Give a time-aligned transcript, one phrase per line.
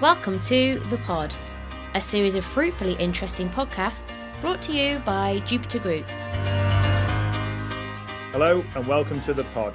[0.00, 1.34] Welcome to The Pod,
[1.94, 6.08] a series of fruitfully interesting podcasts brought to you by Jupiter Group.
[8.30, 9.74] Hello and welcome to The Pod.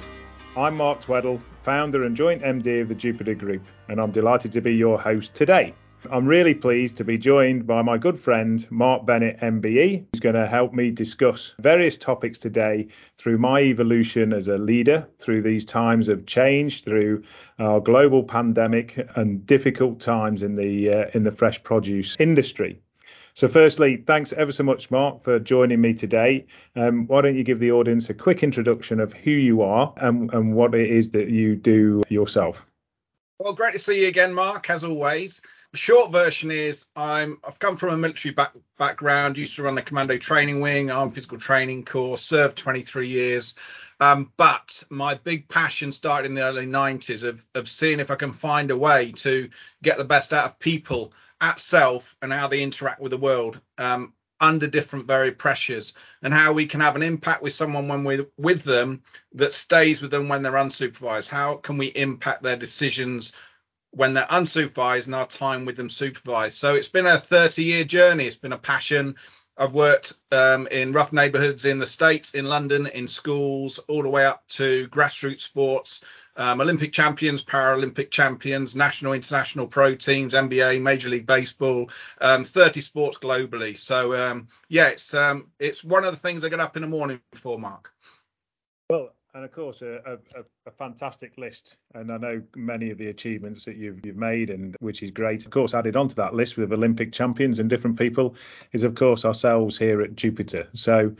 [0.56, 3.60] I'm Mark Tweddle, founder and joint MD of the Jupiter Group,
[3.90, 5.74] and I'm delighted to be your host today.
[6.10, 10.34] I'm really pleased to be joined by my good friend Mark Bennett, MBE, who's going
[10.34, 15.64] to help me discuss various topics today through my evolution as a leader through these
[15.64, 17.22] times of change, through
[17.58, 22.80] our global pandemic and difficult times in the uh, in the fresh produce industry.
[23.34, 26.46] So, firstly, thanks ever so much, Mark, for joining me today.
[26.76, 30.32] Um, why don't you give the audience a quick introduction of who you are and,
[30.32, 32.64] and what it is that you do yourself?
[33.38, 35.42] Well, great to see you again, Mark, as always.
[35.74, 39.82] Short version is I'm I've come from a military back, background, used to run the
[39.82, 43.54] commando training wing, armed physical training course, served 23 years.
[44.00, 48.16] Um, but my big passion started in the early 90s of, of seeing if I
[48.16, 49.48] can find a way to
[49.82, 53.60] get the best out of people at self and how they interact with the world
[53.78, 58.04] um, under different very pressures and how we can have an impact with someone when
[58.04, 59.02] we're with them
[59.34, 61.28] that stays with them when they're unsupervised.
[61.28, 63.32] How can we impact their decisions
[63.96, 66.56] when they're unsupervised and our time with them supervised.
[66.56, 68.26] So it's been a 30 year journey.
[68.26, 69.16] It's been a passion.
[69.56, 74.08] I've worked um, in rough neighborhoods in the States, in London, in schools, all the
[74.08, 76.04] way up to grassroots sports,
[76.36, 81.88] um, Olympic champions, Paralympic champions, national, international pro teams, NBA, Major League Baseball,
[82.20, 83.76] um, 30 sports globally.
[83.76, 86.88] So um, yeah, it's um, it's one of the things I get up in the
[86.88, 87.92] morning for, Mark.
[88.90, 91.76] Well, and of course a, a, a, fantastic list.
[91.94, 95.44] And i know many of the achievements that you've, you've made and which is great.
[95.44, 98.36] Of course added onto that list with olympic champions and different people
[98.72, 100.68] is of course ourselves here at jupiter.
[100.74, 101.14] So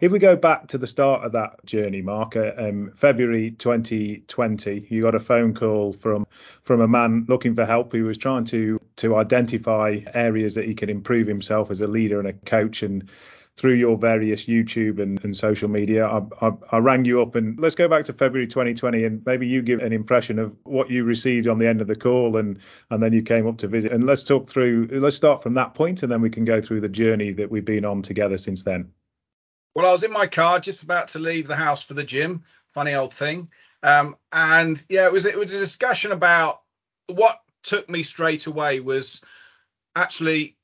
[0.00, 4.86] if we go back to the start of that journey mark uh, um, february 2020
[4.90, 6.26] you got a phone call from
[6.62, 10.74] from a man looking for help who was trying to to identify areas that he
[10.74, 12.82] could improve himself as a leader and a coach.
[12.82, 13.08] And
[13.56, 16.06] through your various YouTube and, and social media.
[16.06, 19.46] I, I, I, rang you up and let's go back to February 2020 and maybe
[19.46, 22.58] you give an impression of what you received on the end of the call and
[22.90, 23.92] and then you came up to visit.
[23.92, 24.88] And let's talk through.
[24.90, 27.64] Let's start from that point and then we can go through the journey that we've
[27.64, 28.90] been on together since then.
[29.74, 32.44] Well, I was in my car just about to leave the house for the gym.
[32.68, 33.48] Funny old thing.
[33.84, 36.60] Um, and yeah, it was it was a discussion about
[37.06, 39.22] what took me straight away was
[39.94, 40.56] actually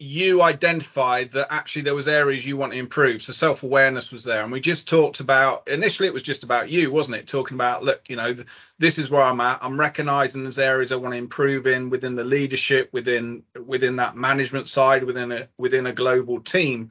[0.00, 3.20] you identified that actually there was areas you want to improve.
[3.20, 4.42] So self-awareness was there.
[4.44, 7.26] And we just talked about initially it was just about you wasn't it?
[7.26, 8.36] Talking about look you know
[8.78, 9.58] this is where i'm at.
[9.60, 14.14] I'm recognizing there's areas i want to improve in within the leadership within within that
[14.14, 16.90] management side within a within a global team.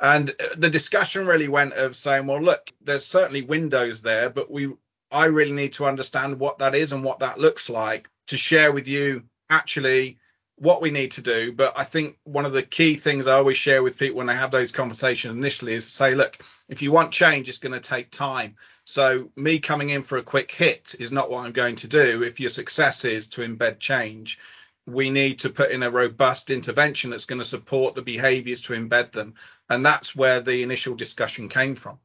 [0.00, 4.72] And the discussion really went of saying well look there's certainly windows there but we
[5.12, 8.72] i really need to understand what that is and what that looks like to share
[8.72, 10.18] with you actually
[10.56, 11.52] what we need to do.
[11.52, 14.34] But I think one of the key things I always share with people when I
[14.34, 17.80] have those conversations initially is to say, look, if you want change, it's going to
[17.80, 18.56] take time.
[18.84, 22.22] So me coming in for a quick hit is not what I'm going to do.
[22.22, 24.38] If your success is to embed change,
[24.86, 28.72] we need to put in a robust intervention that's going to support the behaviors to
[28.72, 29.34] embed them.
[29.68, 31.98] And that's where the initial discussion came from.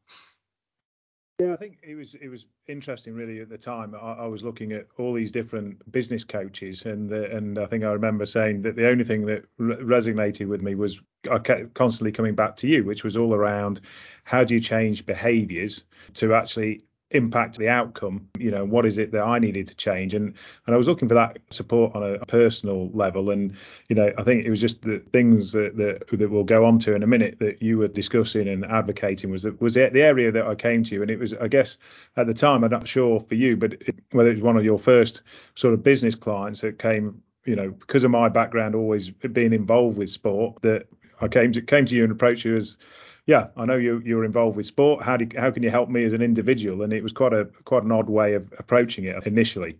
[1.41, 3.95] Yeah, I think it was it was interesting really at the time.
[3.95, 7.83] I, I was looking at all these different business coaches, and the, and I think
[7.83, 11.01] I remember saying that the only thing that re- resonated with me was
[11.31, 13.81] I kept constantly coming back to you, which was all around
[14.23, 19.11] how do you change behaviours to actually impact the outcome you know what is it
[19.11, 20.13] that i needed to change?
[20.13, 20.33] And
[20.65, 23.29] and i was looking for that support on a personal level.
[23.29, 23.55] And
[23.89, 26.79] you know i think it was just the things that that, that we'll go on
[26.79, 30.01] to in a minute that you were discussing and advocating was that was the, the
[30.01, 30.95] area that i came to.
[30.95, 31.77] You and it was i guess
[32.17, 34.63] at the time i'm not sure for you but it, whether it was one of
[34.63, 35.21] your first
[35.55, 39.97] sort of business clients that came you know because of my background always being involved
[39.97, 40.87] with sport that
[41.21, 42.77] i came to came to you and approached you as
[43.25, 45.03] yeah, I know you you're involved with sport.
[45.03, 46.81] How do you, how can you help me as an individual?
[46.81, 49.77] And it was quite a quite an odd way of approaching it initially.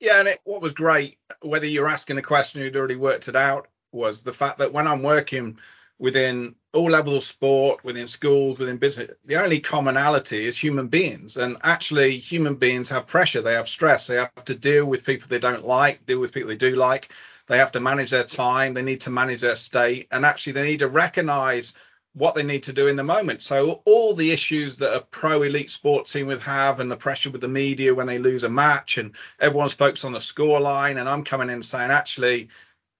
[0.00, 3.36] Yeah, and it, what was great, whether you're asking a question who'd already worked it
[3.36, 5.58] out, was the fact that when I'm working
[5.96, 11.36] within all levels of sport, within schools, within business, the only commonality is human beings.
[11.36, 15.28] And actually, human beings have pressure, they have stress, they have to deal with people
[15.28, 17.12] they don't like, deal with people they do like.
[17.46, 20.66] They have to manage their time, they need to manage their state, and actually, they
[20.66, 21.74] need to recognize
[22.14, 23.42] what they need to do in the moment.
[23.42, 27.30] So all the issues that a pro elite sports team would have and the pressure
[27.30, 30.98] with the media when they lose a match and everyone's focused on the score line
[30.98, 32.48] and I'm coming in saying actually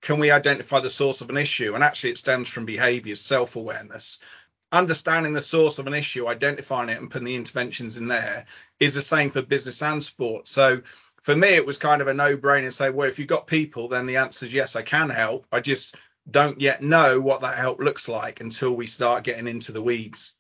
[0.01, 4.21] can we identify the source of an issue and actually it stems from behaviors self-awareness
[4.73, 8.47] understanding the source of an issue identifying it and putting the interventions in there
[8.81, 10.81] is the same for business and sport so
[11.23, 13.87] for me, it was kind of a no brainer say, well, if you've got people,
[13.87, 15.47] then the answer is yes, I can help.
[15.53, 15.95] I just
[16.31, 20.35] don't yet know what that help looks like until we start getting into the weeds.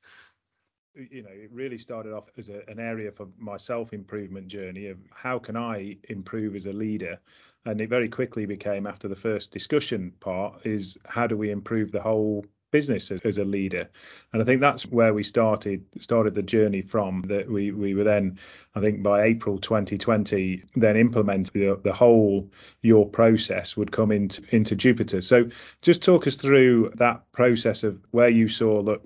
[0.94, 4.88] You know, it really started off as a, an area for my self improvement journey
[4.88, 7.18] of how can I improve as a leader.
[7.64, 11.92] And it very quickly became, after the first discussion part, is how do we improve
[11.92, 13.88] the whole business as, as, a leader.
[14.32, 18.02] And i think that's where we started started the journey from that we we were
[18.02, 18.38] then
[18.74, 24.42] i think by april 2020 then implement the, the whole your process would come into
[24.50, 25.20] into jupiter.
[25.20, 25.48] So
[25.82, 29.00] just talk us through that process of where you saw that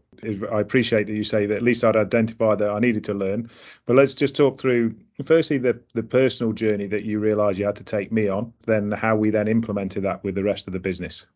[0.53, 3.51] i appreciate that you say that at least i'd identified that i needed to learn
[3.85, 7.77] but let's just talk through firstly the the personal journey that you realized you had
[7.77, 10.79] to take me on then how we then implemented that with the rest of the
[10.79, 11.27] business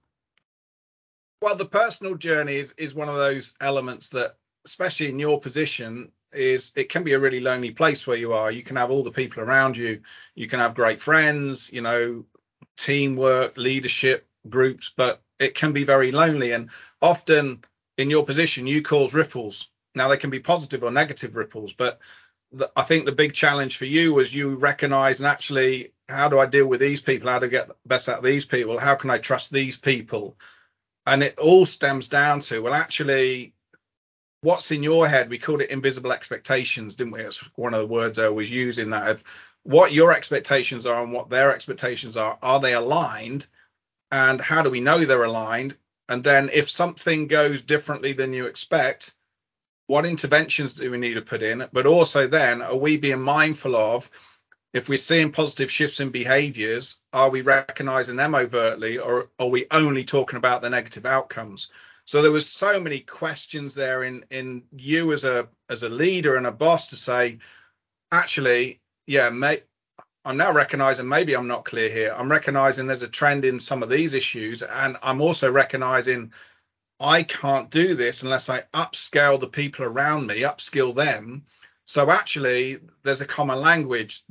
[1.40, 6.12] well, the personal journey is, is one of those elements that, especially in your position,
[6.32, 8.52] is it can be a really lonely place where you are.
[8.52, 10.02] You can have all the people around you,
[10.34, 12.24] you can have great friends, you know,
[12.76, 16.52] teamwork, leadership groups, but it can be very lonely.
[16.52, 16.70] And
[17.00, 17.64] often
[17.96, 19.68] in your position, you cause ripples.
[19.94, 22.00] Now they can be positive or negative ripples, but
[22.52, 26.38] the, I think the big challenge for you was you recognize and actually, how do
[26.38, 27.30] I deal with these people?
[27.30, 28.78] How do I get the best out of these people?
[28.78, 30.36] How can I trust these people?
[31.10, 33.52] And it all stems down to well actually
[34.42, 35.28] what's in your head?
[35.28, 37.20] We called it invisible expectations didn't we?
[37.20, 39.24] It's one of the words i always use in that of
[39.64, 42.38] what your expectations are and what their expectations are.
[42.42, 43.46] Are they aligned?
[44.10, 45.76] And how do we know they're aligned?
[46.08, 49.12] And then if something goes differently than you expect
[49.86, 51.68] what interventions do we need to put in?
[51.72, 54.08] But also then are we being mindful of
[54.72, 59.66] if we're seeing positive shifts in behaviors, are we recognizing them overtly or are we
[59.70, 61.68] only talking about the negative outcomes?
[62.04, 66.36] So there was so many questions there in in you as a as a leader
[66.36, 67.38] and a boss to say,
[68.10, 69.62] actually, yeah, may,
[70.24, 72.14] I'm now recognizing maybe I'm not clear here.
[72.16, 76.32] I'm recognizing there's a trend in some of these issues, and I'm also recognizing
[76.98, 81.44] I can't do this unless I upscale the people around me, upskill them.
[81.84, 84.22] So actually, there's a common language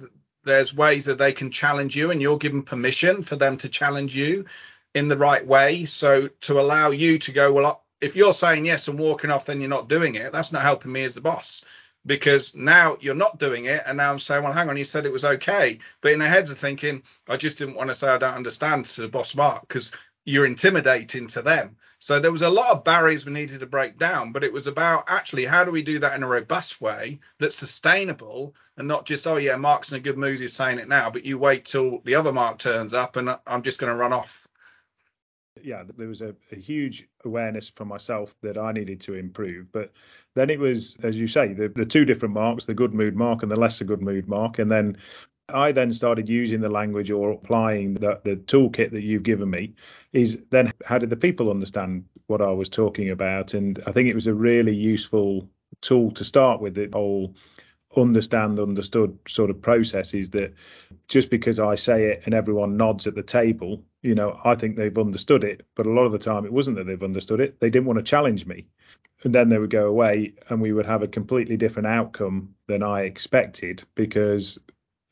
[0.50, 4.16] there's ways that they can challenge you and you're given permission for them to challenge
[4.16, 4.46] you
[4.94, 5.86] in the right way.
[5.86, 9.62] So to allow you to go well if you're saying yes and walking off then
[9.62, 11.64] you're not doing it that's not helping me as the boss.
[12.06, 15.06] Because now you're not doing it and now i'm saying well hang on you said
[15.06, 15.80] it was okay.
[16.02, 18.86] But in their heads are thinking i just didn't want to say i don't understand
[18.86, 19.92] to the boss mark because
[20.26, 23.98] you're intimidating to them so there was a lot of barriers we needed to break
[23.98, 27.20] down, but it was about actually how do we do that in a robust way
[27.40, 30.88] that's sustainable and not just, oh yeah, Mark's in a good mood, he's saying it
[30.88, 34.00] now, but you wait till the other Mark turns up and I'm just going to
[34.00, 34.48] run off.
[35.62, 39.74] Yeah, there was a, a, huge awareness for myself that I needed to improve.
[39.74, 39.92] But
[40.34, 43.44] then it was, as you say, the, the two different marks, the good mood mark
[43.44, 44.60] and the lesser good mood mark.
[44.60, 45.00] And then
[45.54, 49.74] I then started using the language or applying the, the toolkit that you've given me.
[50.14, 53.54] Is then how did the people understand what I was talking about?
[53.54, 55.50] And I think it was a really useful
[55.82, 56.76] tool to start with.
[56.76, 57.36] The whole
[57.96, 60.54] understand, understood sort of process is that
[61.08, 64.76] just because I say it and everyone nods at the table, you know, I think
[64.76, 65.66] they've understood it.
[65.76, 67.98] But a lot of the time, it wasn't that they've understood it; they didn't want
[67.98, 68.68] to challenge me.
[69.24, 72.84] And then they would go away, and we would have a completely different outcome than
[72.84, 74.58] I expected because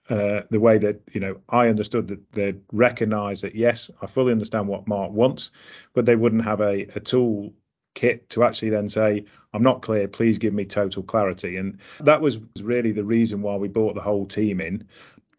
[0.10, 4.32] uh, the way that you know I understood that they'd recognise that yes, I fully
[4.32, 5.52] understand what Mark wants,
[5.94, 7.54] but they wouldn't have a, a tool
[7.96, 11.58] kit to actually then say I'm not clear, please give me total clarity.
[11.58, 14.88] And that was really the reason why we brought the whole team in.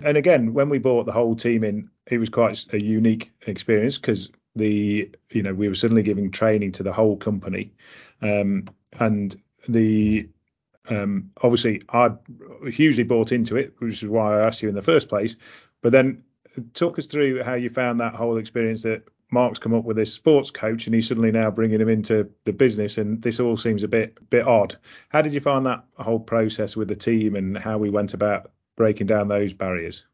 [0.00, 3.96] And again, when we brought the whole team in, it was quite a unique experience
[3.96, 7.72] because the you know we were suddenly giving training to the whole company,
[8.22, 8.64] um,
[8.98, 9.36] and
[9.68, 10.28] the
[10.90, 12.10] um, obviously, I
[12.68, 15.36] hugely bought into it, which is why I asked you in the first place.
[15.82, 16.22] But then
[16.74, 20.12] talk us through how you found that whole experience that Mark's come up with this
[20.12, 23.82] sports coach and he's suddenly now bringing him into the business and this all seems
[23.82, 24.76] a bit bit odd.
[25.10, 28.50] How did you find that whole process with the team and how we went about
[28.76, 30.04] breaking down those barriers?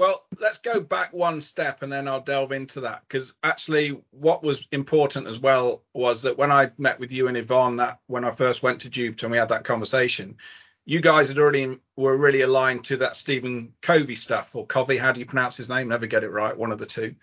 [0.00, 4.42] Well, let's go back one step and then I'll delve into that because actually what
[4.42, 8.24] was important as well was that when I met with you and Yvonne that when
[8.24, 10.38] I first went to Jupiter and we had that conversation,
[10.86, 15.12] you guys had already were really aligned to that Stephen Covey stuff or Covey, how
[15.12, 15.88] do you pronounce his name?
[15.88, 17.16] Never get it right, one of the two.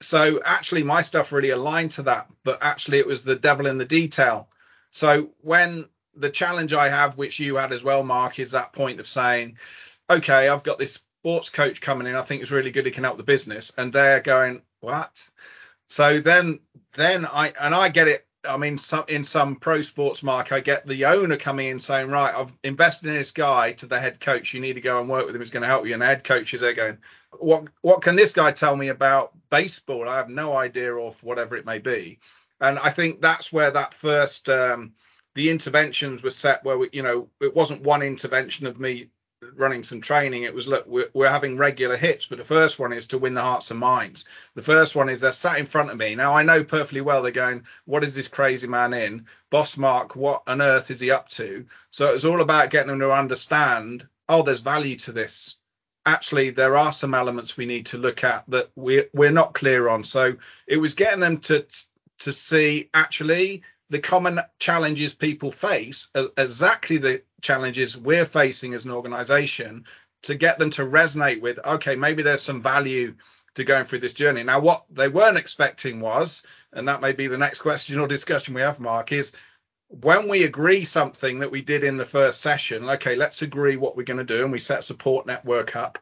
[0.00, 3.78] So actually my stuff really aligned to that, but actually it was the devil in
[3.78, 4.48] the detail.
[4.90, 8.98] So when the challenge I have, which you had as well, Mark, is that point
[8.98, 9.58] of saying,
[10.10, 12.86] okay, I've got this sports coach coming in, I think is really good.
[12.86, 15.30] He can help the business, and they're going what?
[15.86, 16.60] So then,
[16.94, 20.60] then I and I get it I mean, some, in some pro sports mark, I
[20.60, 24.18] get the owner coming in saying, right, I've invested in this guy to the head
[24.18, 24.54] coach.
[24.54, 25.42] You need to go and work with him.
[25.42, 25.92] He's going to help you.
[25.92, 26.98] And the head coach is there going,
[27.38, 30.08] what, what can this guy tell me about baseball?
[30.08, 32.18] I have no idea of whatever it may be.
[32.60, 34.92] And I think that's where that first, um,
[35.34, 39.08] the interventions were set where we, you know, it wasn't one intervention of me
[39.56, 42.92] running some training, it was look, we're, we're, having regular hits, but the first one
[42.92, 44.26] is to win the hearts and minds.
[44.54, 46.14] The first one is they're sat in front of me.
[46.14, 49.26] Now I know perfectly well they're going, what is this crazy man in?
[49.50, 51.66] Boss Mark, what on earth is he up to?
[51.90, 55.56] So it's all about getting them to understand, oh, there's value to this.
[56.04, 59.88] Actually, there are some elements we need to look at that we're, we're not clear
[59.88, 60.04] on.
[60.04, 61.66] So it was getting them to
[62.20, 68.84] to see actually the common challenges people face are exactly the challenges we're facing as
[68.84, 69.84] an organization
[70.22, 73.14] to get them to resonate with okay maybe there's some value
[73.54, 74.44] to going through this journey.
[74.44, 78.54] Now what they weren't expecting was and that may be the next question or discussion
[78.54, 79.34] we have mark is
[79.88, 83.96] when we agree something that we did in the first session okay let's agree what
[83.96, 85.98] we're going to do and we set support network up.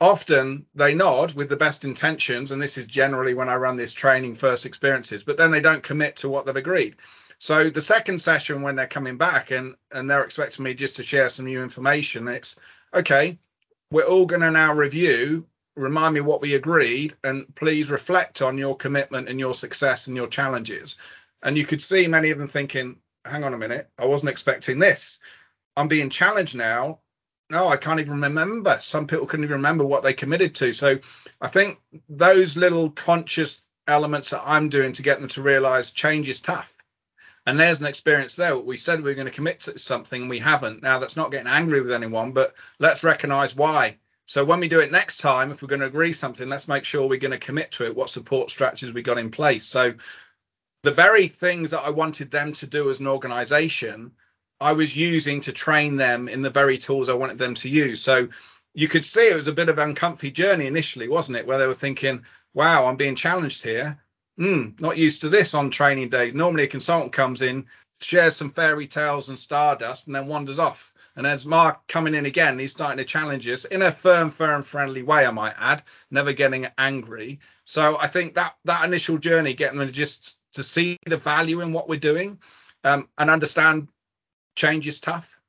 [0.00, 3.92] Often they nod with the best intentions and this is generally when i run this
[3.92, 6.96] training first experiences but then they don't commit to what they've agreed
[7.44, 11.02] so the second session, when they're coming back and and they're expecting me just to
[11.02, 12.58] share some new information, it's
[12.94, 13.38] okay.
[13.90, 15.46] We're all going to now review.
[15.76, 20.16] Remind me what we agreed, and please reflect on your commitment and your success and
[20.16, 20.96] your challenges.
[21.42, 22.96] And you could see many of them thinking,
[23.26, 25.18] "Hang on a minute, I wasn't expecting this.
[25.76, 27.00] I'm being challenged now.
[27.50, 28.78] No, I can't even remember.
[28.80, 30.72] Some people couldn't even remember what they committed to.
[30.72, 30.98] So
[31.42, 36.26] I think those little conscious elements that I'm doing to get them to realize change
[36.26, 36.73] is tough
[37.46, 38.56] and there's an experience there.
[38.56, 40.82] We said we were going to commit to something and we haven't.
[40.82, 43.98] Now that's not getting angry with anyone, but let's recognize why.
[44.26, 46.84] So when we do it next time, if we're going to agree something, let's make
[46.84, 47.94] sure we're going to commit to it.
[47.94, 49.64] What support strategies we got in place.
[49.64, 49.94] So
[50.82, 54.12] the very things that I wanted them to do as an organization,
[54.60, 58.00] I was using to train them in the very tools I wanted them to use.
[58.00, 58.28] So
[58.72, 61.46] you could see it was a bit of an uncomfy journey initially, wasn't it?
[61.46, 62.24] Where they were thinking,
[62.54, 63.98] wow, I'm being challenged here
[64.38, 66.34] mm, not used to this on training days.
[66.34, 67.66] Normally, a consultant comes in,
[68.00, 70.92] shares some fairy tales and stardust, and then wanders off.
[71.16, 74.62] And as Mark coming in again, he's starting to challenge us in a firm, firm,
[74.62, 77.38] friendly way, I might add, never getting angry.
[77.64, 81.72] So I think that that initial journey, getting them just to see the value in
[81.72, 82.38] what we're doing
[82.82, 83.88] um, and understand
[84.56, 85.40] change is tough.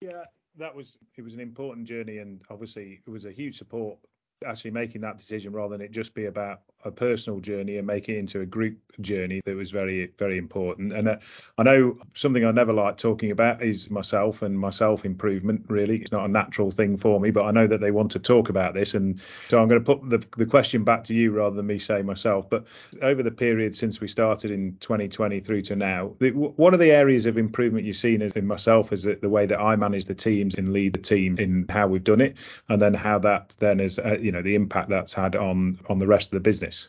[0.00, 0.24] Yeah,
[0.58, 3.98] that was it was an important journey, and obviously it was a huge support
[4.46, 8.08] actually making that decision rather than it just be about a personal journey and make
[8.08, 10.92] it into a group journey that was very very important.
[10.92, 11.16] And uh,
[11.58, 15.98] i know something i never like talking about is myself and my self improvement really.
[15.98, 18.48] It's not a natural thing for me but i know that they want to talk
[18.48, 18.94] about this.
[18.94, 21.78] And so i'm going to put the, the question back to you rather than me
[21.78, 22.50] say myself.
[22.50, 22.66] But
[23.00, 26.90] over the period since we started in 2020 through to now the, one of the
[26.90, 30.54] areas of improvement you've seen in myself is the way that i manage the teams
[30.56, 32.36] and lead the team in how we've done it.
[32.68, 35.98] And then how that then is uh, you know the impact that's had on on
[35.98, 36.88] the rest of the business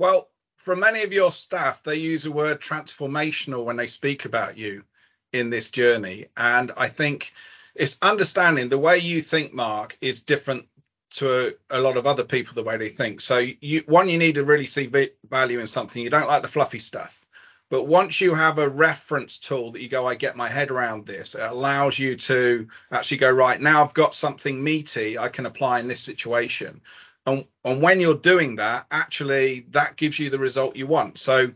[0.00, 4.56] well, from many of your staff, they use the word transformational when they speak about
[4.56, 4.84] you
[5.30, 6.28] in this journey.
[6.38, 7.34] And I think
[7.74, 10.66] it's understanding the way you think, Mark, is different
[11.10, 13.20] to a lot of other people the way they think.
[13.20, 14.90] So you one, you need to really see
[15.28, 16.02] value in something.
[16.02, 17.19] You don't like the fluffy stuff.
[17.70, 21.06] But once you have a reference tool that you go, I get my head around
[21.06, 25.46] this, it allows you to actually go, right, now I've got something meaty I can
[25.46, 26.80] apply in this situation.
[27.24, 31.18] And, and when you're doing that, actually, that gives you the result you want.
[31.18, 31.52] So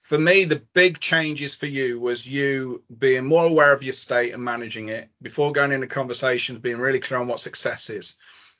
[0.00, 4.34] for me, the big changes for you was you being more aware of your state
[4.34, 8.16] and managing it before going into conversations, being really clear on what success is.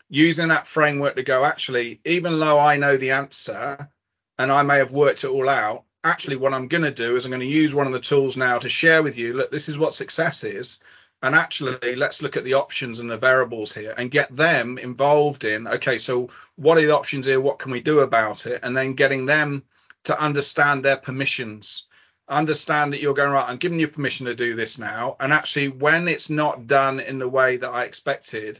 [0.08, 3.90] Using that framework to go, actually, even though I know the answer
[4.38, 7.24] and I may have worked it all out, actually, what I'm going to do is
[7.24, 9.68] I'm going to use one of the tools now to share with you, look, this
[9.68, 10.78] is what success is
[11.24, 15.44] and actually let's look at the options and the variables here and get them involved
[15.44, 17.40] in okay so what are the options here?
[17.40, 18.60] What can we do about it?
[18.62, 19.64] And then getting them
[20.04, 21.86] to understand their permissions.
[22.28, 25.68] Understand that you're going right i'm giving you permission to do this now and actually
[25.68, 28.58] when it's not done in the way that i expected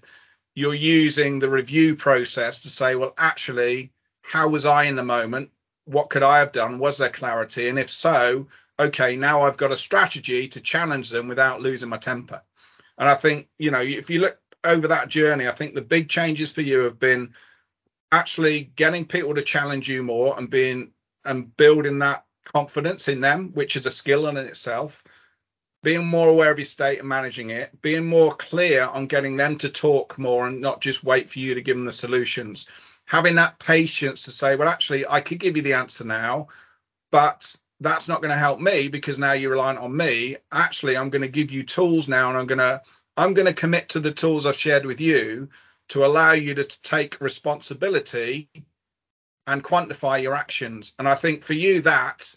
[0.55, 5.51] you're using the review process to say well actually how was i in the moment
[5.85, 8.47] what could i have done was there clarity and if so
[8.79, 12.43] okay now i've got a strategy to challenge them without losing my temper
[12.99, 16.09] and I think, you know, if you look over that journey, I think the big
[16.09, 17.35] changes for you have been
[18.13, 20.93] actually getting people to challenge you more and being
[21.25, 25.03] and building that confidence in them, which is a skill in itself.
[25.83, 29.57] Being more aware of your state and managing it, being more clear on getting them
[29.59, 32.67] to talk more and not just wait for you to give them the solutions.
[33.07, 36.49] Having that patience to say, well, actually, I could give you the answer now,
[37.13, 40.37] but that's not going to help me because now you're reliant on me.
[40.51, 42.83] Actually, I'm going to give you tools now, and I'm going to
[43.17, 45.51] I'm going to commit to the tools I've shared with you
[45.91, 48.49] to allow you to take responsibility
[49.47, 50.95] and quantify your actions.
[50.99, 52.35] And I think for you that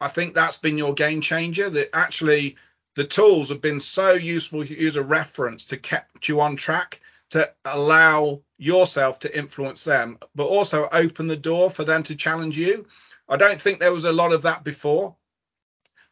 [0.00, 1.68] I think that's been your game changer.
[1.68, 2.56] That actually
[2.94, 7.00] the tools have been so useful to use a reference to keep you on track
[7.36, 12.56] to allow yourself to influence them, but also open the door for them to challenge
[12.56, 12.86] you.
[13.28, 15.16] I don't think there was a lot of that before.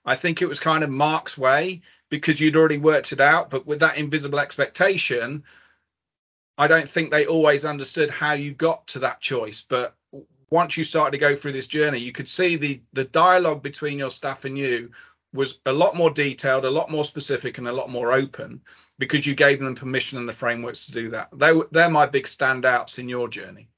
[0.05, 3.67] I think it was kind of Mark's way because you'd already worked it out, but
[3.67, 5.45] with that invisible expectation,
[6.59, 9.63] I don't think they always understood how you got to that choice.
[9.63, 9.97] But
[10.51, 13.99] once you started to go through this journey, you could see the the dialogue between
[13.99, 14.91] your staff and you
[15.33, 18.61] was a lot more detailed, a lot more specific, and a lot more open
[18.99, 21.29] because you gave them permission and the frameworks to do that.
[21.33, 23.69] They they're my big standouts in your journey.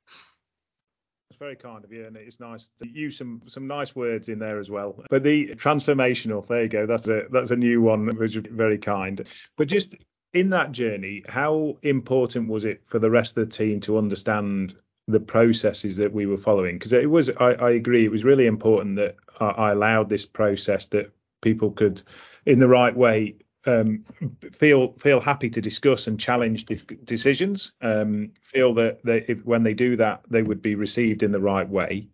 [1.31, 4.39] It's very kind of you, and it's nice to use some some nice words in
[4.39, 5.03] there as well.
[5.11, 6.87] But the transformational, there you go.
[6.87, 9.27] That's a that's a new one, which is very kind.
[9.57, 9.95] But just
[10.37, 14.75] in that journey, how important was it for the rest of the team to understand
[15.09, 16.77] the processes that we were following?
[16.77, 20.27] Because it was, I, I, agree, it was really important that I, I allowed this
[20.27, 21.11] process that
[21.43, 22.03] people could,
[22.45, 24.05] in the right way, um,
[24.53, 26.67] feel feel happy to discuss and challenge
[27.05, 27.73] decisions.
[27.81, 31.41] Um, feel that they, if, when they do that, they would be received in the
[31.41, 32.09] right way.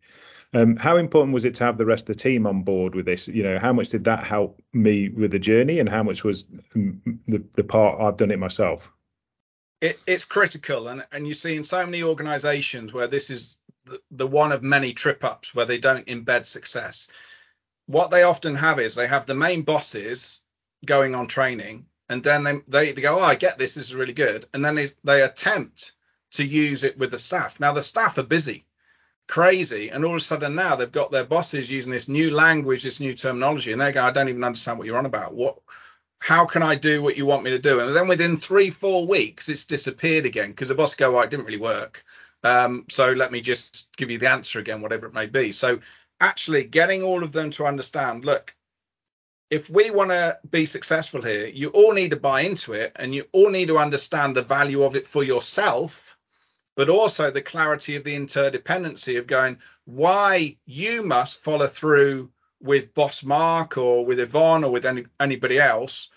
[0.54, 3.06] Um, how important was it to have the rest of the team on board with
[3.06, 3.26] this?
[3.26, 6.44] You know, how much did that help me with the journey, and how much was
[6.74, 8.92] the, the part I've done it myself?
[9.80, 14.00] It, it's critical, and and you see in so many organisations where this is the,
[14.10, 17.10] the one of many trip ups where they don't embed success.
[17.86, 20.41] What they often have is they have the main bosses
[20.84, 23.94] going on training, and then they they, they go, oh, I get this, this is
[23.94, 25.92] really good, and then they, they attempt
[26.32, 27.60] to use it with the staff.
[27.60, 28.64] Now the staff are busy
[29.28, 29.88] crazy.
[29.88, 33.00] And all of a sudden now they've got their bosses using this new language, this
[33.00, 35.34] new terminology, and they go, I don't even understand what you're on about.
[35.34, 35.58] What
[36.18, 37.80] how can I do what you want me to do?
[37.80, 41.30] And then within three, four weeks, it's disappeared again because the boss go, well, it
[41.30, 42.04] didn't really work.
[42.44, 45.50] Um, so let me just give you the answer again, whatever it may be.
[45.50, 45.80] So
[46.20, 48.54] actually getting all of them to understand, look,
[49.52, 53.14] if we want to be successful here, you all need to buy into it and
[53.14, 56.16] you all need to understand the value of it for yourself
[56.74, 62.94] but also the clarity of the interdependency of going why you must follow through with
[62.94, 66.08] boss mark or with yvonne or with any, anybody else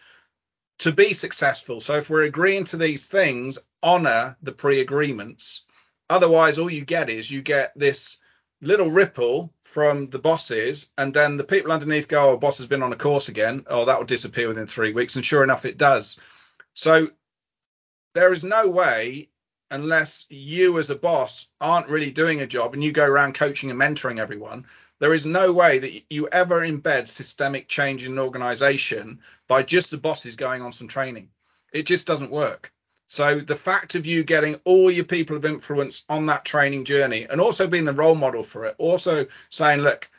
[0.79, 1.79] to be successful.
[1.79, 5.65] So if we're agreeing to these things honor the pre-agreements.
[6.09, 8.17] Otherwise all you get is you get this
[8.61, 12.81] little ripple from the bosses and then the people underneath go oh boss has been
[12.81, 15.77] on a course again oh that will disappear within three weeks and sure enough it
[15.77, 16.17] does
[16.73, 17.09] so
[18.13, 19.27] there is no way
[19.69, 23.69] unless you as a boss aren't really doing a job and you go around coaching
[23.69, 24.65] and mentoring everyone,
[24.99, 29.91] there is no way that you ever embed systemic change in an organization by just
[29.91, 31.29] the bosses going on some training.
[31.73, 32.71] It just doesn't work.
[33.15, 37.25] So the fact of you getting all your people of influence on that training journey
[37.29, 40.09] and also being the role model for it, also saying, look,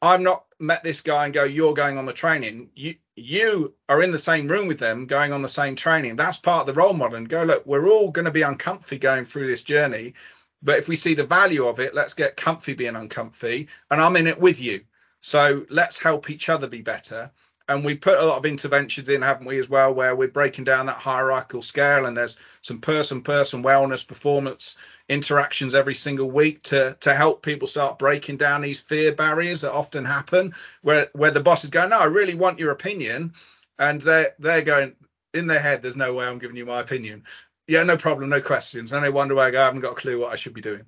[0.00, 2.70] I've not met this guy and go, you're going on the training.
[2.76, 6.14] You you are in the same room with them going on the same training.
[6.14, 7.16] That's part of the role model.
[7.16, 10.14] And go, look, we're all going to be uncomfy going through this journey.
[10.62, 13.66] But if we see the value of it, let's get comfy being uncomfy.
[13.90, 14.84] And I'm in it with you.
[15.20, 17.32] So let's help each other be better
[17.68, 20.64] and we put a lot of interventions in, haven't we, as well, where we're breaking
[20.64, 24.76] down that hierarchical scale, and there's some person-person wellness performance
[25.08, 29.72] interactions every single week to to help people start breaking down these fear barriers that
[29.72, 33.32] often happen, where where the boss is going, no, I really want your opinion,
[33.78, 34.96] and they're they're going
[35.34, 37.24] in their head, there's no way I'm giving you my opinion.
[37.66, 38.94] Yeah, no problem, no questions.
[38.94, 40.62] And they wonder why I go, I haven't got a clue what I should be
[40.62, 40.86] doing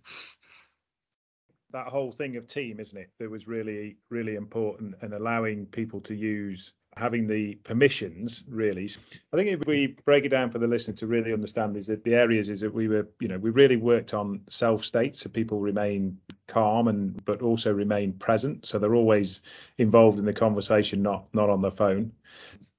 [1.72, 3.10] that whole thing of team, isn't it?
[3.18, 8.90] That was really, really important and allowing people to use having the permissions really.
[9.32, 12.02] I think if we break it down for the listener to really understand is that
[12.02, 15.28] the areas is that we were you know we really worked on self state so
[15.28, 18.66] people remain calm and but also remain present.
[18.66, 19.42] So they're always
[19.78, 22.12] involved in the conversation not not on the phone.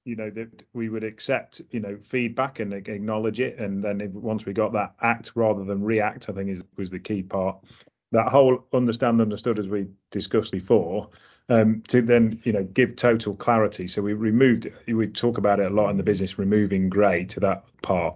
[0.04, 3.60] You know that we would accept you know feedback and acknowledge it.
[3.60, 6.90] And then if, once we got that act rather than react i think is was
[6.90, 7.64] the key part
[8.12, 11.10] that whole understand understood as we discussed before
[11.50, 13.88] um, to then you know give total clarity.
[13.88, 17.40] So we removed we talk about it a lot in the business removing grey to
[17.42, 18.16] that part.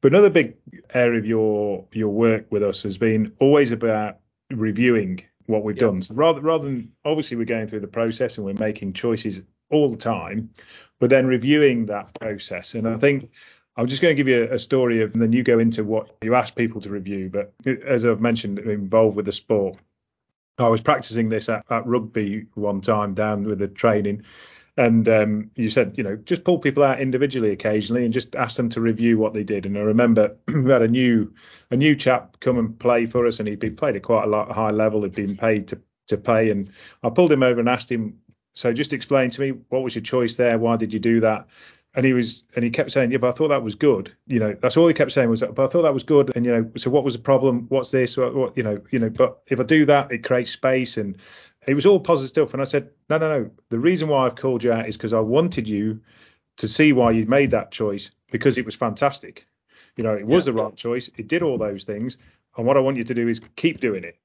[0.00, 0.56] But another big
[0.92, 4.18] area of your your work with us has been always about
[4.50, 6.02] reviewing what we've done.
[6.02, 9.90] So rather rather than obviously we're going through the process and we're making choices all
[9.90, 10.50] the time
[11.00, 12.74] but then reviewing that process.
[12.74, 13.30] And i think
[13.76, 16.16] I'm just going to give you a story of, and then you go into what
[16.22, 17.30] you ask people to review.
[17.30, 17.52] But
[17.84, 19.78] as I've mentioned, involved with the sport.
[20.58, 24.22] I was practicing this at, at rugby one time down with the training,
[24.76, 28.56] and um, you said, you know, just pull people out individually occasionally and just ask
[28.56, 29.66] them to review what they did.
[29.66, 31.32] And I remember we had a new
[31.72, 34.28] a new chap come and play for us, and he'd been played at quite a
[34.28, 35.02] lot high level.
[35.02, 36.70] He'd been paid to to pay, and
[37.02, 38.20] I pulled him over and asked him,
[38.54, 40.58] so just explain to me what was your choice there?
[40.58, 41.48] Why did you do that?
[41.94, 44.40] And he was and he kept saying yeah but i thought that was good you
[44.40, 44.56] know.
[44.60, 46.34] That's all he kept saying was that but i thought that was good.
[46.34, 47.66] And you know so what was the problem?
[47.68, 48.16] What's this?
[48.16, 50.96] What, what you know you know but if i do that it creates space.
[50.96, 51.18] And
[51.66, 52.52] it was all positive stuff.
[52.52, 53.50] And i said no no no.
[53.70, 56.00] The reason why i've called you out is because i wanted you
[56.58, 59.46] to see why you made that choice because it was fantastic.
[59.96, 60.52] You know it was yeah.
[60.52, 61.08] the right choice.
[61.16, 62.16] It did all those things.
[62.56, 64.18] And what i want you to do is keep doing it.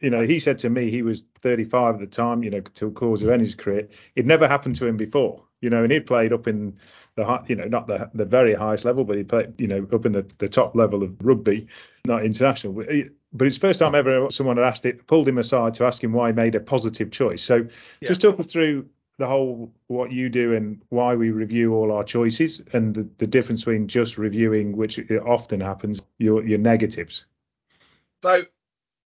[0.00, 2.90] You know, he said to me he was 35 at the time, you know, till
[2.92, 3.88] cause of his career.
[4.14, 6.76] It never happened to him before, you know, and he'd played up in
[7.16, 10.06] the, you know, not the the very highest level, but he played, you know, up
[10.06, 11.66] in the, the top level of rugby,
[12.04, 12.72] not international.
[12.72, 15.84] But, he, but it's first time ever someone had asked it, pulled him aside to
[15.84, 17.42] ask him why he made a positive choice.
[17.42, 17.66] So
[18.00, 18.08] yeah.
[18.08, 22.04] just talk us through the whole what you do and why we review all our
[22.04, 27.26] choices and the, the difference between just reviewing, which often happens, your your negatives.
[28.22, 28.42] So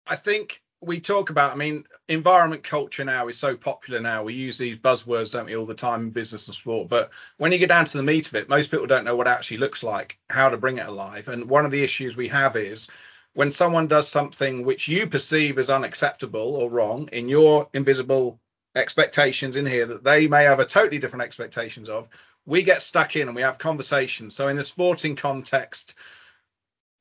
[0.06, 4.22] I think we talk about, I mean, environment culture now is so popular now.
[4.22, 6.88] We use these buzzwords, don't we, all the time in business and sport.
[6.88, 9.26] But when you get down to the meat of it, most people don't know what
[9.26, 11.28] it actually looks like, how to bring it alive.
[11.28, 12.88] And one of the issues we have is
[13.34, 18.40] when someone does something which you perceive as unacceptable or wrong in your invisible
[18.74, 22.08] expectations in here that they may have a totally different expectations of,
[22.46, 24.34] we get stuck in and we have conversations.
[24.34, 25.96] So in the sporting context,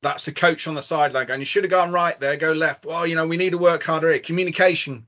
[0.02, 2.86] that's a coach on the sideline going, you should have gone right there, go left.
[2.86, 4.20] Well, you know, we need to work harder here.
[4.20, 5.06] Communication.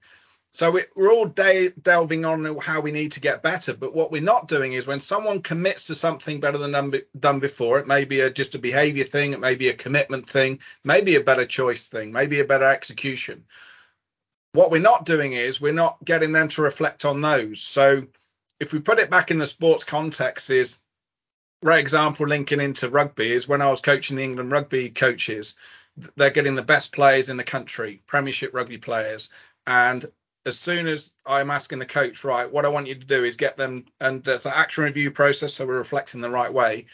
[0.52, 3.72] So we're all de- delving on how we need to get better.
[3.72, 7.38] But what we're not doing is when someone commits to something better than done, done
[7.38, 10.58] before, it may be a, just a behavior thing, it may be a commitment thing,
[10.82, 13.44] maybe a better choice thing, maybe a better execution.
[14.52, 17.60] What we're not doing is we're not getting them to reflect on those.
[17.60, 18.08] So
[18.58, 20.80] if we put it back in the sports context, is
[21.62, 25.56] great example linking into rugby is when I was coaching the England rugby coaches,
[26.16, 29.30] they're getting the best players in the country, Premiership rugby players.
[29.66, 30.04] And
[30.46, 33.36] as soon as I'm asking the coach, right, what I want you to do is
[33.36, 36.86] get them, and there's an action review process, so we're reflecting the right way.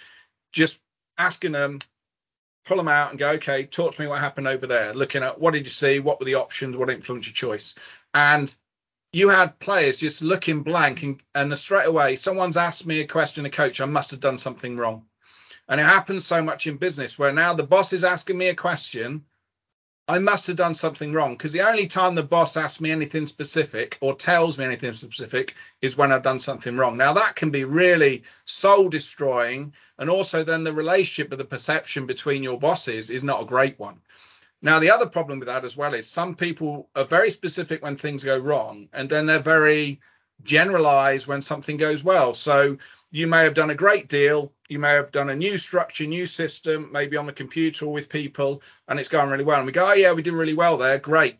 [0.52, 0.80] Just
[1.16, 1.78] asking them,
[2.64, 4.92] pull them out and go, okay, talk to me what happened over there.
[4.94, 7.76] Looking at what did you see, what were the options, what influenced your choice,
[8.12, 8.54] and
[9.16, 13.46] you had players just looking blank and, and straight away someone's asked me a question
[13.46, 15.06] a coach i must have done something wrong.
[15.68, 18.54] And it happens so much in business where now the boss is asking me a
[18.54, 19.24] question
[20.06, 21.32] i must have done something wrong.
[21.32, 25.54] Because the only time the boss asks me anything specific or tells me anything specific
[25.80, 26.98] is when i've done something wrong.
[26.98, 32.04] Now that can be really soul destroying and also then the relationship of the perception
[32.04, 34.02] between your bosses is not a great one
[34.62, 37.96] now, the other problem with that as well is some people are very specific when
[37.96, 40.00] things go wrong, and then they're very
[40.42, 42.32] generalized when something goes well.
[42.34, 42.78] So
[43.10, 46.26] you may have done a great deal, you may have done a new structure, new
[46.26, 49.58] system, maybe on the computer with people, and it's going really well.
[49.58, 51.38] And we go, oh yeah, we did really well there, great.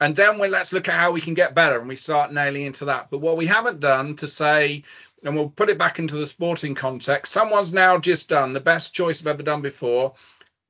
[0.00, 2.64] And then we let's look at how we can get better, and we start nailing
[2.64, 3.08] into that.
[3.10, 4.82] But what we haven't done to say,
[5.24, 8.94] and we'll put it back into the sporting context, someone's now just done the best
[8.94, 10.14] choice I've ever done before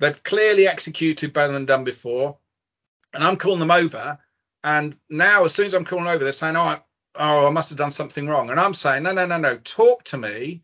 [0.01, 2.39] They've clearly executed better than done before,
[3.13, 4.19] and I'm calling them over.
[4.63, 6.81] And now, as soon as I'm calling over, they're saying, "Oh, I,
[7.17, 9.57] oh, I must have done something wrong." And I'm saying, "No, no, no, no.
[9.57, 10.63] Talk to me.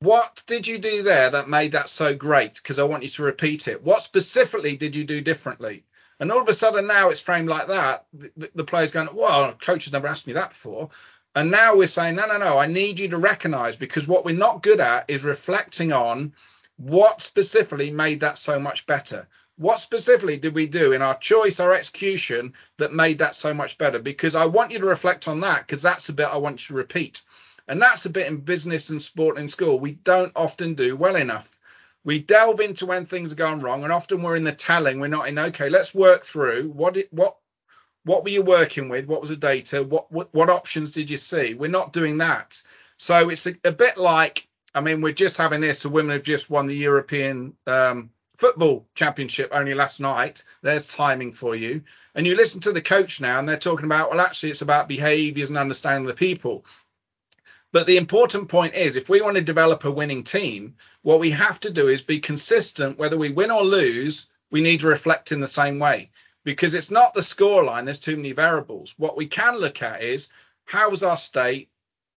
[0.00, 2.54] What did you do there that made that so great?
[2.54, 3.82] Because I want you to repeat it.
[3.82, 5.84] What specifically did you do differently?"
[6.20, 8.06] And all of a sudden, now it's framed like that.
[8.12, 10.90] The, the player's going, "Well, coach has never asked me that before."
[11.34, 12.58] And now we're saying, "No, no, no.
[12.58, 16.34] I need you to recognise because what we're not good at is reflecting on."
[16.76, 19.28] What specifically made that so much better?
[19.56, 23.78] What specifically did we do in our choice, our execution that made that so much
[23.78, 24.00] better?
[24.00, 26.74] Because I want you to reflect on that because that's the bit I want you
[26.74, 27.22] to repeat.
[27.68, 31.16] And that's a bit in business and sport in school we don't often do well
[31.16, 31.56] enough.
[32.02, 35.00] We delve into when things are going wrong, and often we're in the telling.
[35.00, 35.70] We're not in okay.
[35.70, 37.36] Let's work through what it, what
[38.04, 39.06] what were you working with?
[39.06, 39.82] What was the data?
[39.82, 41.54] What what, what options did you see?
[41.54, 42.60] We're not doing that.
[42.98, 45.82] So it's a, a bit like I mean, we're just having this.
[45.82, 50.44] The women have just won the European um, football championship only last night.
[50.62, 51.82] There's timing for you.
[52.14, 54.88] And you listen to the coach now, and they're talking about, well, actually, it's about
[54.88, 56.64] behaviours and understanding the people.
[57.72, 61.30] But the important point is, if we want to develop a winning team, what we
[61.30, 62.98] have to do is be consistent.
[62.98, 66.10] Whether we win or lose, we need to reflect in the same way
[66.44, 67.84] because it's not the scoreline.
[67.84, 68.94] There's too many variables.
[68.96, 70.30] What we can look at is
[70.64, 71.68] how was our state?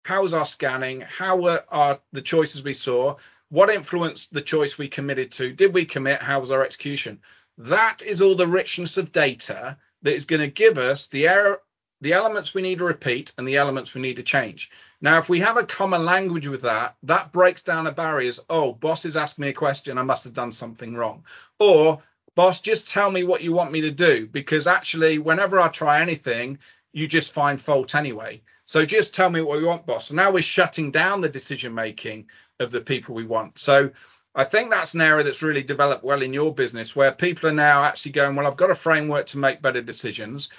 [0.07, 1.01] How was our scanning?
[1.01, 3.17] How were our the choices we saw?
[3.49, 5.51] What influenced the choice we committed to?
[5.51, 6.23] Did we commit?
[6.23, 7.19] How was our execution?
[7.57, 11.61] That is all the richness of data that is going to give us the error,
[11.99, 14.71] the elements we need to repeat and the elements we need to change.
[15.01, 18.39] Now, if we have a common language with that, that breaks down the barriers.
[18.49, 19.97] Oh, boss is asking me a question.
[19.97, 21.25] I must have done something wrong.
[21.59, 22.01] Or,
[22.33, 24.25] boss, just tell me what you want me to do.
[24.25, 26.59] Because actually, whenever I try anything,
[26.93, 28.41] you just find fault anyway.
[28.67, 30.09] So just tell me what we want, boss.
[30.09, 32.27] And now we're shutting down the decision making
[32.59, 33.57] of the people we want.
[33.57, 33.91] So
[34.35, 37.53] I think that's an area that's really developed well in your business where people are
[37.53, 40.49] now actually going, well, I've got a framework to make better decisions.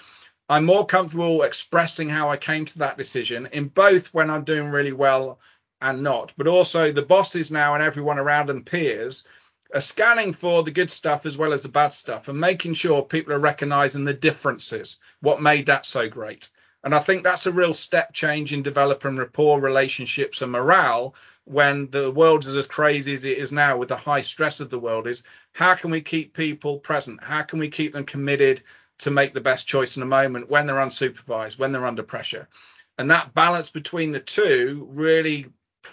[0.49, 4.71] I'm more comfortable expressing how I came to that decision in both when I'm doing
[4.71, 5.39] really well
[5.83, 9.27] and not, but also the bosses now and everyone around and peers
[9.75, 13.03] are scanning for the good stuff as well as the bad stuff and making sure
[13.03, 16.49] people are recognizing the differences, what made that so great.
[16.89, 21.91] And I think that's a real step change in developing rapport, relationships, and morale when
[21.91, 24.79] the world is as crazy as it is now with the high stress of the
[24.79, 25.23] world is
[25.53, 27.23] how can we keep people present?
[27.23, 28.63] How can we keep them committed
[29.01, 32.49] to make the best choice in a moment when they're unsupervised, when they're under pressure.
[32.97, 35.49] And that balance between the two really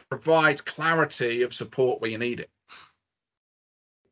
[0.10, 2.50] provides clarity of support where you need it.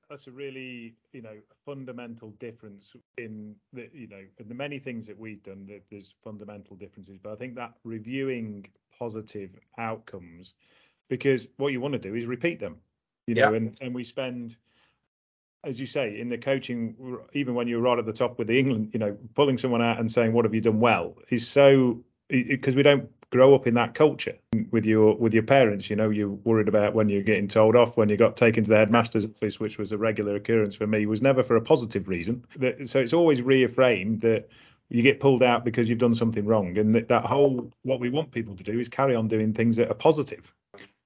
[0.10, 1.36] That's a really, you know,
[1.66, 5.66] fundamental difference in the, you know, the many things that we've done.
[5.68, 8.66] That there's fundamental differences, but I think that reviewing
[8.98, 10.54] positive outcomes,
[11.10, 12.78] because what you want to do is repeat them,
[13.28, 13.58] you know, yeah.
[13.58, 14.56] and and we spend
[15.64, 16.96] as you say, in the coaching,
[17.34, 20.00] even when you're right at the top with the England, you know, pulling someone out
[20.00, 23.74] and saying, "What have you done well?" is so because we don't grow up in
[23.74, 24.38] that culture
[24.70, 25.90] with your with your parents.
[25.90, 28.70] You know, you're worried about when you're getting told off, when you got taken to
[28.70, 32.08] the headmaster's office, which was a regular occurrence for me, was never for a positive
[32.08, 32.46] reason.
[32.86, 34.50] So it's always reframed that
[34.90, 38.12] you get pulled out because you've done something wrong, and that, that whole what we
[38.12, 40.54] want people to do is carry on doing things that are positive.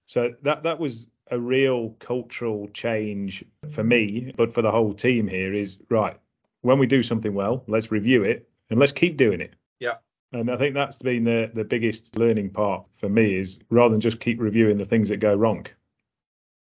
[0.05, 5.29] So that that was a real cultural change for me, but for the whole team
[5.29, 6.19] here is right.
[6.61, 9.53] When we do something well, let's review it and let's keep doing it.
[9.79, 9.95] Yeah.
[10.33, 14.01] And I think that's been the the biggest learning part for me is rather than
[14.01, 15.65] just keep reviewing the things that go wrong.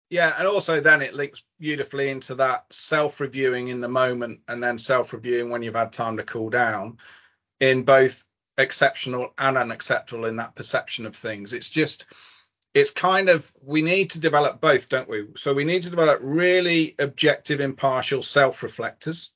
[0.08, 4.76] Yeah, and also then it links beautifully into that self-reviewing in the moment and then
[4.76, 6.98] self-reviewing when you've had time to cool down
[7.60, 8.24] in both
[8.58, 11.52] exceptional and unacceptable in that perception of things.
[11.52, 12.06] It's just
[12.74, 15.28] it's kind of we need to develop both, don't we?
[15.36, 19.32] So we need to develop really objective, impartial self reflectors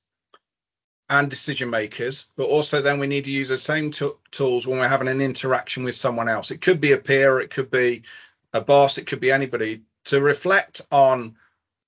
[1.08, 4.78] and decision makers, but also then we need to use the same t- tools when
[4.78, 6.50] we're having an interaction with someone else.
[6.50, 8.02] It could be a peer, it could be
[8.52, 11.36] a boss, it could be anybody to reflect on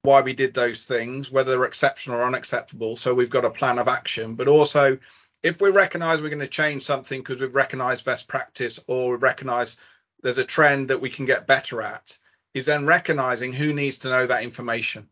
[0.02, 2.94] why we did those things, whether they're exceptional or unacceptable.
[2.96, 4.98] So we've got a plan of action, but also
[5.42, 9.22] if we recognize we're going to change something because we've recognized best practice or we've
[9.22, 9.80] recognized
[10.22, 12.18] there's a trend that we can get better at
[12.54, 15.08] is then recognizing who needs to know that information.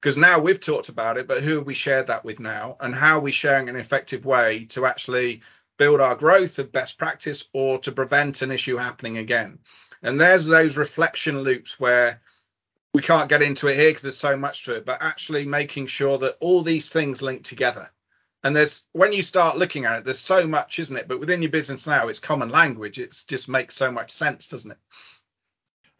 [0.00, 2.76] Because now we've talked about it, but who have we shared that with now?
[2.80, 5.42] And how are we sharing an effective way to actually
[5.76, 9.58] build our growth of best practice or to prevent an issue happening again?
[10.02, 12.20] And there's those reflection loops where
[12.94, 15.86] we can't get into it here because there's so much to it, but actually making
[15.86, 17.90] sure that all these things link together.
[18.44, 21.08] And there's when you start looking at it, there's so much, isn't it?
[21.08, 22.98] But within your business now, it's common language.
[22.98, 24.78] It just makes so much sense, doesn't it?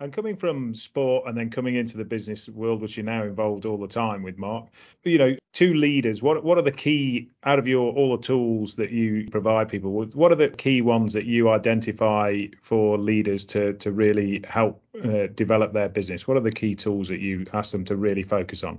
[0.01, 3.67] And coming from sport and then coming into the business world, which you're now involved
[3.67, 4.69] all the time with, Mark,
[5.03, 6.23] you know, two leaders.
[6.23, 9.91] What what are the key out of your all the tools that you provide people?
[9.91, 15.27] What are the key ones that you identify for leaders to to really help uh,
[15.35, 16.29] develop their business?
[16.29, 18.79] What are the key tools that you ask them to really focus on?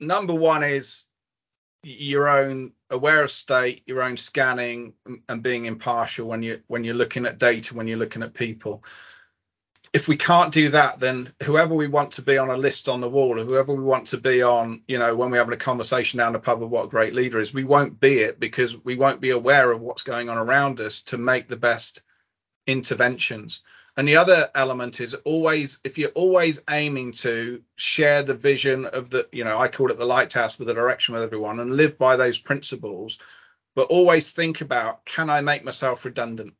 [0.00, 1.04] Number one is
[1.82, 4.94] your own aware of state, your own scanning,
[5.28, 8.84] and being impartial when you when you're looking at data, when you're looking at people.
[9.92, 13.00] If we can't do that, then whoever we want to be on a list on
[13.00, 15.56] the wall, or whoever we want to be on, you know, when we're having a
[15.56, 18.76] conversation down the pub of what a great leader is, we won't be it because
[18.84, 22.02] we won't be aware of what's going on around us to make the best
[22.68, 23.62] interventions.
[23.96, 29.10] And the other element is always if you're always aiming to share the vision of
[29.10, 31.98] the, you know, I call it the lighthouse with the direction with everyone and live
[31.98, 33.18] by those principles,
[33.74, 36.54] but always think about can I make myself redundant?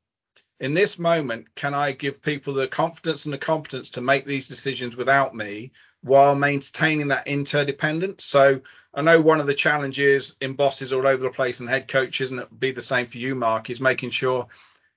[0.61, 4.47] In this moment, can I give people the confidence and the competence to make these
[4.47, 8.27] decisions without me while maintaining that interdependence?
[8.27, 8.61] So
[8.93, 12.31] I know one of the challenges in bosses all over the place and head coaches,
[12.31, 14.49] and it'll be the same for you, Mark, is making sure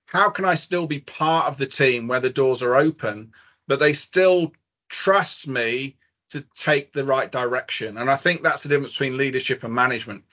[0.06, 3.32] how can I still be part of the team where the doors are open,
[3.66, 4.52] but they still
[4.90, 5.96] trust me
[6.32, 7.98] to take the right direction?
[7.98, 10.26] And I think that's the difference between leadership and management.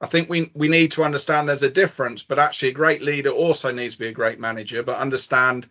[0.00, 3.30] I think we we need to understand there's a difference, but actually a great leader
[3.30, 5.66] also needs to be a great manager, but understand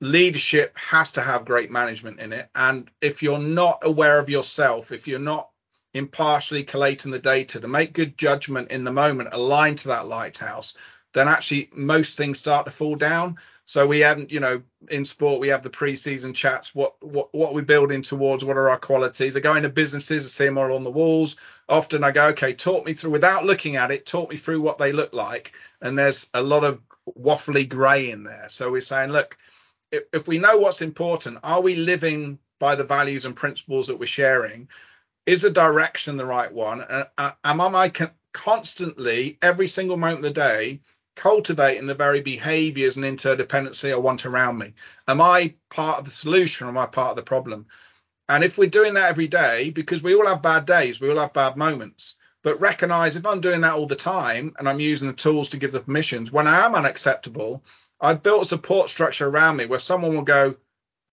[0.00, 2.48] leadership has to have great management in it.
[2.54, 5.50] And if you're not aware of yourself, if you're not
[5.92, 10.74] impartially collating the data to make good judgment in the moment aligned to that lighthouse,
[11.12, 13.36] then actually most things start to fall down.
[13.70, 16.74] So we haven't, you know, in sport we have the pre-season chats.
[16.74, 18.44] What what what are we building towards?
[18.44, 19.36] What are our qualities?
[19.36, 21.36] I go into businesses, I see them all on the walls.
[21.68, 24.06] Often I go, okay, talk me through without looking at it.
[24.06, 25.52] Talk me through what they look like.
[25.80, 26.80] And there's a lot of
[27.16, 28.46] waffly grey in there.
[28.48, 29.36] So we're saying, look,
[29.92, 34.00] if, if we know what's important, are we living by the values and principles that
[34.00, 34.68] we're sharing?
[35.26, 36.80] Is the direction the right one?
[36.80, 37.92] Uh, uh am I
[38.32, 40.80] constantly, every single moment of the day,
[41.20, 44.72] cultivating the very behaviors and interdependency I want around me?
[45.06, 47.66] Am I part of the solution or am I part of the problem?
[48.26, 51.18] And if we're doing that every day, because we all have bad days, we all
[51.18, 55.08] have bad moments, but recognize if I'm doing that all the time and I'm using
[55.08, 57.64] the tools to give the permissions, when I am unacceptable,
[58.00, 60.56] I've built a support structure around me where someone will go,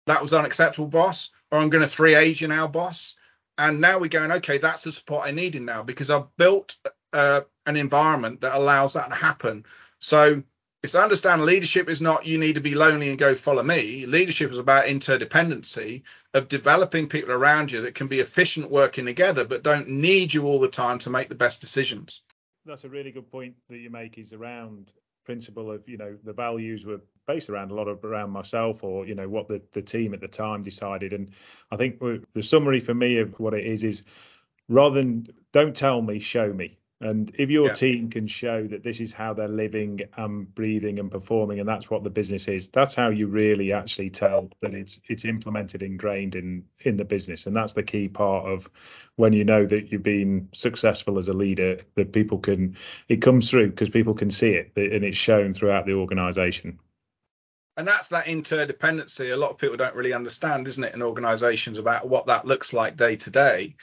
[0.05, 3.15] that was unacceptable, boss, or I'm going to 3 age you now, boss.
[3.57, 6.77] And now we're going, okay, that's the support I needed now because I've built
[7.11, 9.65] uh, an environment that allows that to happen.
[10.05, 10.43] So
[10.83, 14.05] it's understand leadership is not you need to be lonely and go follow me.
[14.05, 16.03] Leadership is about interdependency
[16.35, 20.45] of developing people around you that can be efficient working together, but don't need you
[20.45, 22.21] all the time to make the best decisions.
[22.67, 26.33] That's a really good point that you make is around principle of you know the
[26.33, 29.81] values were based around a lot of around myself or you know what the, the
[29.81, 31.31] team at the time decided and
[31.71, 31.99] i think
[32.33, 34.03] the summary for me of what it is is
[34.69, 37.73] rather than don't tell me show me and if your yeah.
[37.73, 41.89] team can show that this is how they're living and breathing and performing, and that's
[41.89, 46.35] what the business is, that's how you really actually tell that it's it's implemented, ingrained
[46.35, 48.69] in in the business, and that's the key part of
[49.17, 51.81] when you know that you've been successful as a leader.
[51.95, 52.77] That people can
[53.09, 56.79] it comes through because people can see it, and it's shown throughout the organisation.
[57.75, 59.33] And that's that interdependency.
[59.33, 62.71] A lot of people don't really understand, isn't it, in organisations about what that looks
[62.71, 63.75] like day to day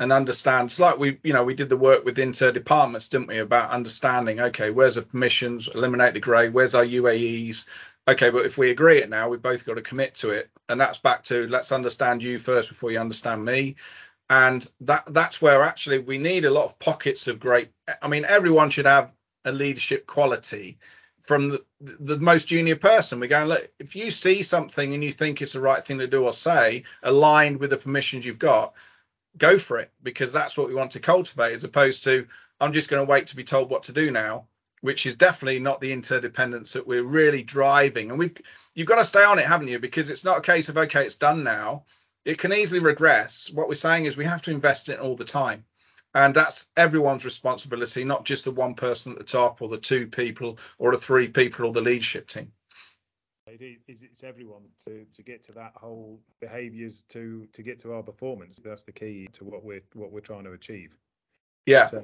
[0.00, 0.70] and understand.
[0.70, 3.70] It's like we, you know, we did the work with inter departments, didn't we, about
[3.70, 4.40] understanding.
[4.40, 5.68] Okay, where's the permissions?
[5.68, 6.48] Eliminate the grey.
[6.48, 7.68] Where's our UAEs?
[8.08, 10.80] Okay, but if we agree it now, we've both got to commit to it, and
[10.80, 13.76] that's back to let's understand you first before you understand me.
[14.30, 17.68] And that that's where actually we need a lot of pockets of great.
[18.00, 19.12] I mean, everyone should have
[19.44, 20.78] a leadership quality
[21.22, 23.20] from the, the most junior person.
[23.20, 26.06] We're going, look, if you see something and you think it's the right thing to
[26.06, 28.74] do or say, aligned with the permissions you've got,
[29.36, 32.26] go for it because that's what we want to cultivate as opposed to
[32.60, 34.46] I'm just going to wait to be told what to do now,
[34.82, 38.10] which is definitely not the interdependence that we're really driving.
[38.10, 38.36] And we've
[38.74, 39.78] you've got to stay on it, haven't you?
[39.78, 41.84] Because it's not a case of okay, it's done now.
[42.24, 43.50] It can easily regress.
[43.50, 45.64] What we're saying is we have to invest in it all the time.
[46.14, 50.08] And that's everyone's responsibility, not just the one person at the top or the two
[50.08, 52.52] people or the three people or the leadership team
[53.58, 58.60] it's everyone to to get to that whole behaviours to to get to our performance.
[58.62, 60.96] That's the key to what we're what we're trying to achieve.
[61.66, 61.88] Yeah.
[61.88, 62.02] So,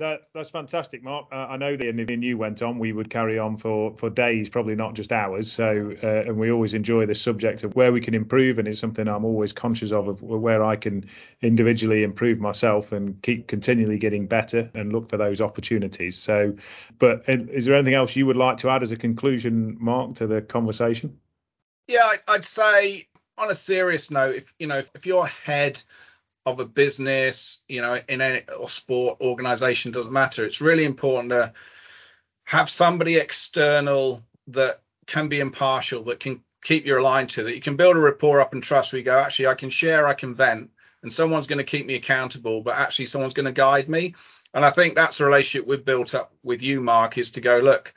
[0.00, 1.28] that, that's fantastic, Mark.
[1.30, 4.48] Uh, I know that if you went on, we would carry on for, for days,
[4.48, 5.52] probably not just hours.
[5.52, 8.80] So, uh, and we always enjoy the subject of where we can improve, and it's
[8.80, 11.04] something I'm always conscious of, of where I can
[11.42, 16.16] individually improve myself and keep continually getting better and look for those opportunities.
[16.16, 16.56] So,
[16.98, 20.26] but is there anything else you would like to add as a conclusion, Mark, to
[20.26, 21.18] the conversation?
[21.86, 25.82] Yeah, I'd say on a serious note, if you know, if, you're head
[26.46, 30.44] of a business, you know, in any or sport organization doesn't matter.
[30.44, 31.52] It's really important to
[32.44, 37.60] have somebody external that can be impartial, that can keep you aligned to, that you
[37.60, 38.92] can build a rapport up and trust.
[38.92, 40.70] We go, actually, I can share, I can vent,
[41.02, 44.14] and someone's going to keep me accountable, but actually, someone's going to guide me.
[44.52, 47.60] And I think that's a relationship we've built up with you, Mark, is to go,
[47.60, 47.94] look,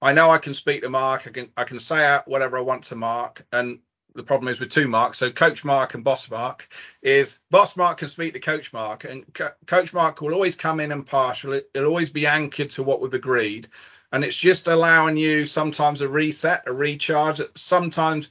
[0.00, 2.62] I know I can speak to Mark, I can I can say out whatever I
[2.62, 3.80] want to Mark, and
[4.14, 5.18] the problem is with two marks.
[5.18, 6.68] So Coach Mark and Boss Mark
[7.02, 10.80] is Boss Mark can speak to Coach Mark, and Co- Coach Mark will always come
[10.80, 11.54] in impartial.
[11.54, 13.68] It, it'll always be anchored to what we've agreed,
[14.12, 17.40] and it's just allowing you sometimes a reset, a recharge.
[17.54, 18.30] Sometimes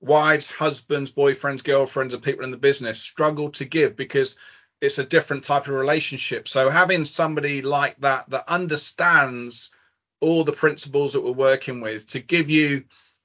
[0.00, 4.38] wives, husbands, boyfriends, girlfriends, and people in the business struggle to give because
[4.80, 6.48] it's a different type of relationship.
[6.48, 9.70] So having somebody like that that understands
[10.20, 12.84] all the principles that we're working with to give you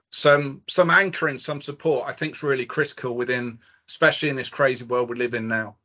[0.10, 4.86] some some anchoring, some support, I think is really critical within, especially in this crazy
[4.86, 5.76] world we live in now.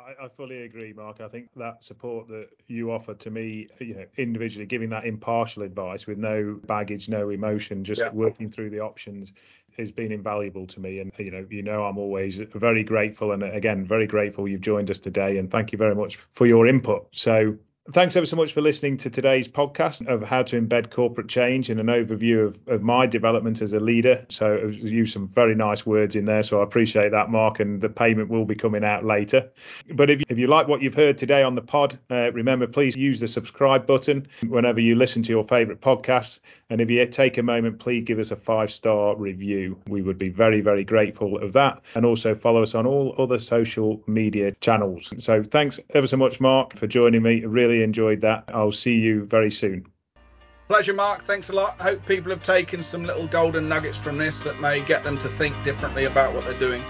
[0.00, 1.20] I, I, fully agree, Mark.
[1.20, 5.62] I think that support that you offer to me, you know, individually giving that impartial
[5.62, 8.10] advice with no baggage, no emotion, just yeah.
[8.10, 9.32] working through the options
[9.78, 11.00] has been invaluable to me.
[11.00, 14.90] And you know, you know, I'm always very grateful, and again, very grateful you've joined
[14.90, 15.38] us today.
[15.38, 17.08] And thank you very much for your input.
[17.12, 17.56] So
[17.92, 21.68] Thanks ever so much for listening to today's podcast of how to embed corporate change
[21.68, 24.24] and an overview of, of my development as a leader.
[24.30, 26.42] So I used some very nice words in there.
[26.42, 29.52] So I appreciate that, Mark, and the payment will be coming out later.
[29.92, 32.96] But if, if you like what you've heard today on the pod, uh, remember, please
[32.96, 36.40] use the subscribe button whenever you listen to your favorite podcasts.
[36.70, 39.78] And if you take a moment, please give us a five star review.
[39.88, 41.84] We would be very, very grateful of that.
[41.94, 45.12] And also follow us on all other social media channels.
[45.18, 47.44] So thanks ever so much, Mark, for joining me.
[47.74, 48.52] Really enjoyed that.
[48.54, 49.86] I'll see you very soon.
[50.68, 51.22] Pleasure, Mark.
[51.24, 51.80] Thanks a lot.
[51.80, 55.26] Hope people have taken some little golden nuggets from this that may get them to
[55.26, 56.84] think differently about what they're doing.